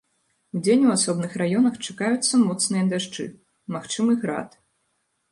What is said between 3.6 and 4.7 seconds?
магчымы град.